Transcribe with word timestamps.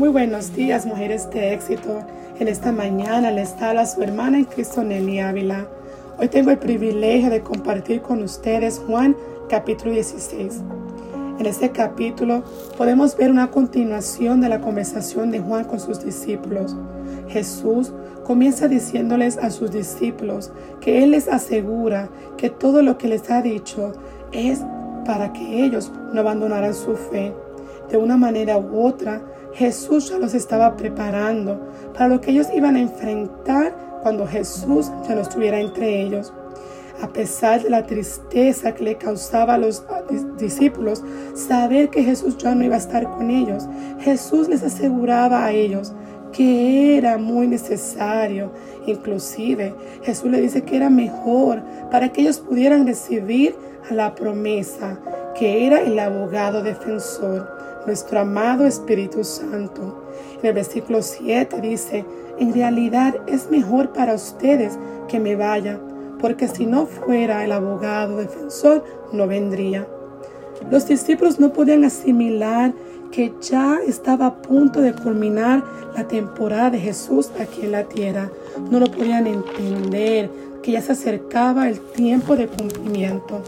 Muy 0.00 0.08
buenos 0.08 0.56
días, 0.56 0.86
mujeres 0.86 1.28
de 1.28 1.52
éxito. 1.52 2.00
En 2.38 2.48
esta 2.48 2.72
mañana 2.72 3.30
les 3.30 3.52
habla 3.60 3.84
su 3.84 4.02
hermana 4.02 4.38
en 4.38 4.46
Cristo 4.46 4.82
Nelly 4.82 5.18
Ávila. 5.18 5.66
Hoy 6.18 6.28
tengo 6.28 6.50
el 6.50 6.56
privilegio 6.56 7.28
de 7.28 7.42
compartir 7.42 8.00
con 8.00 8.22
ustedes 8.22 8.80
Juan 8.86 9.14
capítulo 9.50 9.92
16. 9.92 10.62
En 11.38 11.44
este 11.44 11.68
capítulo 11.68 12.42
podemos 12.78 13.14
ver 13.14 13.30
una 13.30 13.50
continuación 13.50 14.40
de 14.40 14.48
la 14.48 14.62
conversación 14.62 15.30
de 15.30 15.40
Juan 15.40 15.64
con 15.64 15.78
sus 15.78 16.02
discípulos. 16.02 16.74
Jesús 17.28 17.92
comienza 18.24 18.68
diciéndoles 18.68 19.36
a 19.36 19.50
sus 19.50 19.70
discípulos 19.70 20.50
que 20.80 21.04
Él 21.04 21.10
les 21.10 21.28
asegura 21.28 22.08
que 22.38 22.48
todo 22.48 22.80
lo 22.80 22.96
que 22.96 23.08
les 23.08 23.30
ha 23.30 23.42
dicho 23.42 23.92
es 24.32 24.62
para 25.04 25.34
que 25.34 25.62
ellos 25.62 25.92
no 26.14 26.20
abandonaran 26.20 26.72
su 26.72 26.96
fe. 26.96 27.34
De 27.90 27.96
una 27.96 28.16
manera 28.16 28.56
u 28.58 28.86
otra, 28.86 29.22
Jesús 29.54 30.10
ya 30.10 30.18
los 30.18 30.34
estaba 30.34 30.76
preparando 30.76 31.60
para 31.92 32.08
lo 32.08 32.20
que 32.20 32.30
ellos 32.30 32.46
iban 32.54 32.76
a 32.76 32.80
enfrentar 32.80 33.74
cuando 34.02 34.26
Jesús 34.26 34.90
ya 35.08 35.14
no 35.14 35.22
estuviera 35.22 35.60
entre 35.60 36.02
ellos. 36.02 36.32
A 37.02 37.08
pesar 37.08 37.62
de 37.62 37.70
la 37.70 37.86
tristeza 37.86 38.74
que 38.74 38.84
le 38.84 38.96
causaba 38.96 39.54
a 39.54 39.58
los 39.58 39.82
discípulos 40.38 41.02
saber 41.34 41.88
que 41.88 42.04
Jesús 42.04 42.36
ya 42.36 42.54
no 42.54 42.64
iba 42.64 42.74
a 42.74 42.78
estar 42.78 43.10
con 43.10 43.30
ellos, 43.30 43.66
Jesús 44.00 44.48
les 44.48 44.62
aseguraba 44.62 45.44
a 45.46 45.52
ellos 45.52 45.94
que 46.32 46.98
era 46.98 47.18
muy 47.18 47.46
necesario. 47.46 48.52
Inclusive 48.86 49.74
Jesús 50.02 50.30
le 50.30 50.40
dice 50.40 50.62
que 50.62 50.76
era 50.76 50.90
mejor 50.90 51.62
para 51.90 52.10
que 52.10 52.20
ellos 52.20 52.38
pudieran 52.38 52.86
recibir 52.86 53.54
la 53.90 54.14
promesa, 54.14 54.98
que 55.40 55.66
era 55.66 55.80
el 55.80 55.98
abogado 55.98 56.62
defensor 56.62 57.48
nuestro 57.86 58.20
amado 58.20 58.66
Espíritu 58.66 59.24
Santo. 59.24 60.04
En 60.38 60.46
el 60.46 60.52
versículo 60.52 61.00
7 61.00 61.62
dice, 61.62 62.04
en 62.38 62.52
realidad 62.52 63.16
es 63.26 63.50
mejor 63.50 63.90
para 63.94 64.12
ustedes 64.12 64.78
que 65.08 65.18
me 65.18 65.36
vaya, 65.36 65.80
porque 66.20 66.46
si 66.46 66.66
no 66.66 66.84
fuera 66.84 67.42
el 67.42 67.52
abogado 67.52 68.18
defensor, 68.18 68.84
no 69.14 69.26
vendría. 69.26 69.88
Los 70.70 70.86
discípulos 70.86 71.40
no 71.40 71.54
podían 71.54 71.86
asimilar 71.86 72.74
que 73.10 73.32
ya 73.40 73.78
estaba 73.86 74.26
a 74.26 74.42
punto 74.42 74.82
de 74.82 74.92
culminar 74.92 75.64
la 75.96 76.06
temporada 76.06 76.68
de 76.68 76.80
Jesús 76.80 77.30
aquí 77.40 77.62
en 77.62 77.72
la 77.72 77.84
tierra. 77.84 78.30
No 78.70 78.78
lo 78.78 78.88
podían 78.88 79.26
entender, 79.26 80.28
que 80.62 80.72
ya 80.72 80.82
se 80.82 80.92
acercaba 80.92 81.66
el 81.66 81.80
tiempo 81.80 82.36
de 82.36 82.46
cumplimiento. 82.46 83.40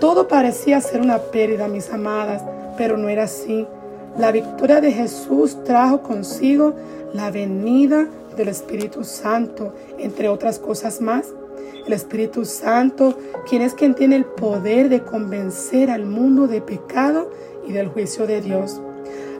Todo 0.00 0.28
parecía 0.28 0.80
ser 0.80 1.00
una 1.00 1.18
pérdida, 1.18 1.68
mis 1.68 1.90
amadas, 1.90 2.42
pero 2.76 2.96
no 2.96 3.08
era 3.08 3.24
así. 3.24 3.66
La 4.18 4.30
victoria 4.32 4.80
de 4.80 4.92
Jesús 4.92 5.62
trajo 5.64 6.02
consigo 6.02 6.74
la 7.12 7.30
venida 7.30 8.06
del 8.36 8.48
Espíritu 8.48 9.04
Santo, 9.04 9.74
entre 9.98 10.28
otras 10.28 10.58
cosas 10.58 11.00
más. 11.00 11.32
El 11.86 11.92
Espíritu 11.92 12.44
Santo, 12.44 13.16
quien 13.48 13.62
es 13.62 13.74
quien 13.74 13.94
tiene 13.94 14.16
el 14.16 14.24
poder 14.24 14.88
de 14.88 15.02
convencer 15.02 15.90
al 15.90 16.04
mundo 16.04 16.46
de 16.46 16.60
pecado 16.60 17.30
y 17.66 17.72
del 17.72 17.88
juicio 17.88 18.26
de 18.26 18.40
Dios. 18.40 18.80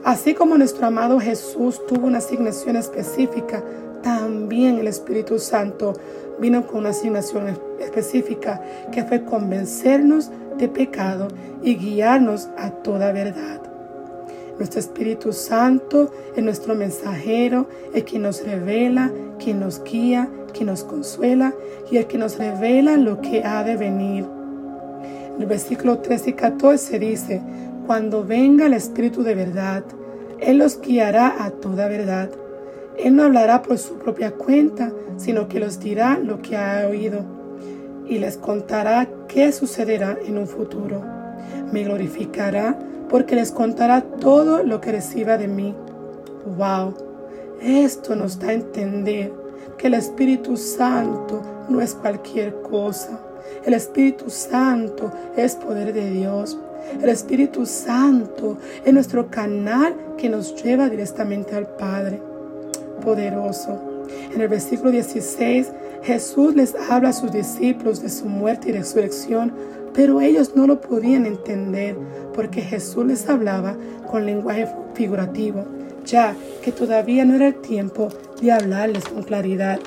Así 0.03 0.33
como 0.33 0.57
nuestro 0.57 0.87
amado 0.87 1.19
Jesús 1.19 1.85
tuvo 1.85 2.07
una 2.07 2.19
asignación 2.19 2.77
específica, 2.77 3.63
también 4.01 4.79
el 4.79 4.87
Espíritu 4.87 5.37
Santo 5.37 5.93
vino 6.39 6.65
con 6.65 6.79
una 6.79 6.89
asignación 6.89 7.57
específica 7.79 8.61
que 8.91 9.03
fue 9.03 9.23
convencernos 9.23 10.31
de 10.57 10.67
pecado 10.67 11.27
y 11.63 11.75
guiarnos 11.75 12.49
a 12.57 12.71
toda 12.71 13.11
verdad. 13.11 13.61
Nuestro 14.57 14.79
Espíritu 14.79 15.33
Santo 15.33 16.11
es 16.35 16.43
nuestro 16.43 16.73
mensajero, 16.73 17.67
el 17.93 18.03
que 18.03 18.17
nos 18.17 18.43
revela, 18.43 19.11
quien 19.37 19.59
nos 19.59 19.83
guía, 19.83 20.29
quien 20.51 20.67
nos 20.67 20.83
consuela 20.83 21.53
y 21.91 21.97
el 21.97 22.07
que 22.07 22.17
nos 22.17 22.39
revela 22.39 22.97
lo 22.97 23.21
que 23.21 23.43
ha 23.43 23.63
de 23.63 23.77
venir. 23.77 24.25
En 25.35 25.41
el 25.41 25.45
versículo 25.45 25.99
13 25.99 26.31
y 26.31 26.33
14 26.33 26.99
dice, 26.99 27.41
cuando 27.85 28.25
venga 28.25 28.65
el 28.65 28.73
Espíritu 28.73 29.21
de 29.21 29.35
verdad, 29.35 29.83
Él 30.39 30.57
los 30.57 30.81
guiará 30.81 31.43
a 31.43 31.51
toda 31.51 31.87
verdad. 31.87 32.29
Él 32.97 33.15
no 33.15 33.23
hablará 33.23 33.61
por 33.61 33.77
su 33.77 33.95
propia 33.95 34.31
cuenta, 34.31 34.91
sino 35.17 35.47
que 35.47 35.59
los 35.59 35.79
dirá 35.79 36.17
lo 36.17 36.41
que 36.41 36.57
ha 36.57 36.87
oído 36.87 37.37
y 38.09 38.19
les 38.19 38.37
contará 38.37 39.07
qué 39.27 39.51
sucederá 39.51 40.17
en 40.25 40.37
un 40.37 40.47
futuro. 40.47 41.03
Me 41.71 41.83
glorificará 41.83 42.77
porque 43.09 43.35
les 43.35 43.51
contará 43.51 44.01
todo 44.01 44.63
lo 44.63 44.81
que 44.81 44.93
reciba 44.93 45.37
de 45.37 45.47
mí. 45.47 45.75
¡Wow! 46.57 46.93
Esto 47.61 48.15
nos 48.15 48.39
da 48.39 48.49
a 48.49 48.53
entender 48.53 49.33
que 49.77 49.87
el 49.87 49.95
Espíritu 49.95 50.57
Santo 50.57 51.41
no 51.69 51.81
es 51.81 51.93
cualquier 51.93 52.61
cosa. 52.61 53.19
El 53.65 53.73
Espíritu 53.73 54.29
Santo 54.29 55.11
es 55.35 55.55
poder 55.55 55.93
de 55.93 56.09
Dios. 56.09 56.57
El 57.01 57.09
Espíritu 57.09 57.65
Santo 57.65 58.57
es 58.85 58.93
nuestro 58.93 59.29
canal 59.29 59.95
que 60.17 60.29
nos 60.29 60.61
lleva 60.63 60.89
directamente 60.89 61.55
al 61.55 61.67
Padre. 61.67 62.21
Poderoso. 63.01 63.79
En 64.33 64.41
el 64.41 64.47
versículo 64.47 64.91
16 64.91 65.71
Jesús 66.03 66.55
les 66.55 66.75
habla 66.89 67.09
a 67.09 67.13
sus 67.13 67.31
discípulos 67.31 68.01
de 68.01 68.09
su 68.09 68.25
muerte 68.25 68.69
y 68.69 68.73
resurrección, 68.73 69.51
pero 69.93 70.21
ellos 70.21 70.53
no 70.55 70.67
lo 70.67 70.79
podían 70.79 71.25
entender 71.25 71.97
porque 72.33 72.61
Jesús 72.61 73.05
les 73.05 73.27
hablaba 73.27 73.75
con 74.09 74.25
lenguaje 74.25 74.67
figurativo, 74.93 75.65
ya 76.05 76.35
que 76.61 76.71
todavía 76.71 77.25
no 77.25 77.35
era 77.35 77.47
el 77.47 77.55
tiempo 77.55 78.09
de 78.41 78.51
hablarles 78.51 79.05
con 79.05 79.23
claridad. 79.23 79.79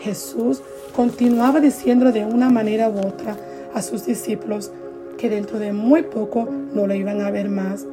Jesús 0.00 0.62
continuaba 0.96 1.60
diciendo 1.60 2.10
de 2.10 2.24
una 2.24 2.50
manera 2.50 2.88
u 2.88 2.98
otra 2.98 3.36
a 3.72 3.82
sus 3.82 4.06
discípulos 4.06 4.72
que 5.16 5.28
dentro 5.30 5.58
de 5.58 5.72
muy 5.72 6.02
poco 6.02 6.48
no 6.74 6.86
lo 6.86 6.94
iban 6.94 7.20
a 7.20 7.30
ver 7.30 7.48
más. 7.48 7.86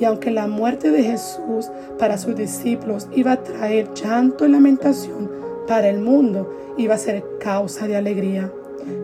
Y 0.00 0.04
aunque 0.04 0.30
la 0.30 0.46
muerte 0.46 0.90
de 0.90 1.02
Jesús 1.02 1.70
para 1.98 2.18
sus 2.18 2.36
discípulos 2.36 3.08
iba 3.14 3.32
a 3.32 3.42
traer 3.42 3.92
llanto 3.94 4.44
y 4.44 4.48
lamentación 4.48 5.30
para 5.66 5.88
el 5.88 6.00
mundo, 6.00 6.50
iba 6.76 6.94
a 6.94 6.98
ser 6.98 7.24
causa 7.40 7.86
de 7.86 7.96
alegría. 7.96 8.52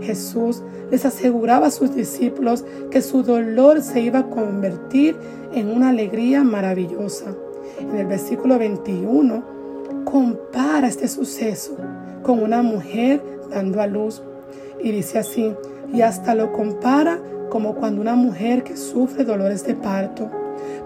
Jesús 0.03 0.63
les 0.91 1.05
aseguraba 1.05 1.69
a 1.69 1.71
sus 1.71 1.95
discípulos 1.95 2.65
que 2.91 3.03
su 3.03 3.23
dolor 3.23 3.83
se 3.83 4.01
iba 4.01 4.21
a 4.21 4.31
convertir 4.31 5.17
en 5.55 5.71
una 5.71 5.91
alegría 5.91 6.43
maravillosa. 6.43 7.35
En 7.79 7.97
el 7.97 8.07
versículo 8.07 8.59
21 8.59 9.43
compara 10.05 10.89
este 10.89 11.09
suceso 11.09 11.77
con 12.23 12.43
una 12.43 12.63
mujer 12.63 13.23
dando 13.51 13.81
a 13.81 13.87
luz 13.87 14.23
y 14.83 14.93
dice 14.93 15.19
así, 15.19 15.55
y 15.93 16.03
hasta 16.03 16.35
lo 16.35 16.53
compara 16.53 17.19
como 17.51 17.75
cuando 17.75 18.01
una 18.01 18.15
mujer 18.15 18.63
que 18.63 18.77
sufre 18.77 19.25
dolores 19.25 19.65
de 19.67 19.75
parto, 19.75 20.31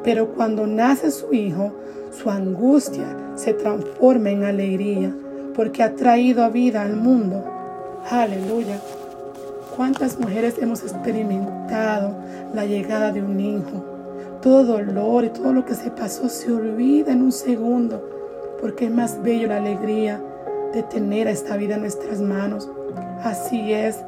pero 0.05 0.29
cuando 0.35 0.67
nace 0.67 1.11
su 1.11 1.33
hijo, 1.33 1.73
su 2.13 2.31
angustia 2.31 3.07
se 3.35 3.55
transforma 3.55 4.31
en 4.31 4.45
alegría 4.45 5.13
porque 5.55 5.83
ha 5.83 5.95
traído 5.95 6.45
a 6.45 6.51
vida 6.51 6.83
al 6.83 6.97
mundo. 6.97 7.43
Aleluya. 8.11 8.79
¿Cuántas 9.75 10.21
mujeres 10.21 10.57
hemos 10.61 10.83
experimentado 10.83 12.15
la 12.55 12.67
llegada 12.67 13.11
de 13.11 13.23
un 13.23 13.41
hijo? 13.41 13.85
Todo 14.43 14.65
dolor 14.65 15.25
y 15.25 15.31
todo 15.31 15.53
lo 15.53 15.65
que 15.65 15.75
se 15.75 15.91
pasó 15.91 16.29
se 16.29 16.53
olvida 16.53 17.13
en 17.13 17.23
un 17.23 17.33
segundo, 17.33 18.07
porque 18.61 18.85
es 18.85 18.91
más 18.91 19.23
bello 19.23 19.49
la 19.49 19.57
alegría 19.57 20.23
de 20.73 20.83
tener 20.83 21.29
a 21.29 21.31
esta 21.31 21.57
vida 21.57 21.77
en 21.77 21.81
nuestras 21.81 22.21
manos. 22.21 22.71
Así 23.23 23.73
es, 23.73 23.99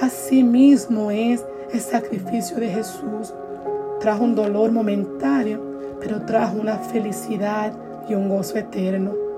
así 0.00 0.42
mismo 0.42 1.10
es 1.10 1.44
el 1.72 1.80
sacrificio 1.80 2.56
de 2.56 2.68
Jesús. 2.68 3.34
Trajo 4.00 4.24
un 4.24 4.34
dolor 4.34 4.72
momentáneo, 4.72 5.60
pero 6.00 6.22
trajo 6.22 6.58
una 6.58 6.76
felicidad 6.76 7.72
y 8.08 8.14
un 8.14 8.28
gozo 8.28 8.58
eterno 8.58 9.28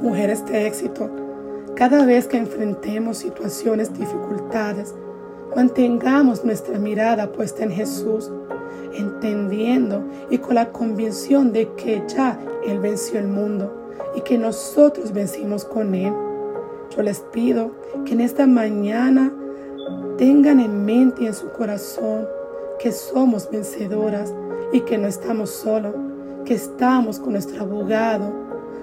mujeres 0.00 0.44
de 0.46 0.66
éxito, 0.66 1.10
cada 1.74 2.04
vez 2.04 2.26
que 2.26 2.38
enfrentemos 2.38 3.18
situaciones, 3.18 3.92
dificultades, 3.92 4.94
mantengamos 5.54 6.44
nuestra 6.44 6.78
mirada 6.78 7.32
puesta 7.32 7.64
en 7.64 7.70
Jesús, 7.70 8.30
entendiendo 8.94 10.04
y 10.30 10.38
con 10.38 10.54
la 10.54 10.70
convicción 10.72 11.52
de 11.52 11.72
que 11.74 12.02
ya 12.08 12.38
Él 12.66 12.78
venció 12.78 13.18
el 13.18 13.28
mundo 13.28 13.90
y 14.14 14.20
que 14.22 14.38
nosotros 14.38 15.12
vencimos 15.12 15.64
con 15.64 15.94
Él. 15.94 16.12
Yo 16.94 17.02
les 17.02 17.20
pido 17.20 17.72
que 18.04 18.12
en 18.12 18.20
esta 18.20 18.46
mañana 18.46 19.32
tengan 20.16 20.60
en 20.60 20.84
mente 20.84 21.24
y 21.24 21.26
en 21.26 21.34
su 21.34 21.50
corazón 21.50 22.26
que 22.86 22.92
somos 22.92 23.50
vencedoras 23.50 24.32
y 24.72 24.82
que 24.82 24.96
no 24.96 25.08
estamos 25.08 25.50
solos, 25.50 25.92
que 26.44 26.54
estamos 26.54 27.18
con 27.18 27.32
nuestro 27.32 27.62
abogado 27.62 28.32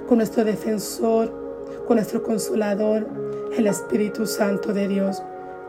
con 0.10 0.18
nuestro 0.18 0.44
defensor, 0.44 1.32
con 1.88 1.96
nuestro 1.96 2.22
consolador, 2.22 3.08
el 3.56 3.66
Espíritu 3.66 4.26
Santo 4.26 4.74
de 4.74 4.90
Dios. 4.90 5.24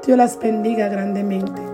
Dios 0.05 0.19
las 0.19 0.37
bendiga 0.37 0.89
grandemente. 0.89 1.74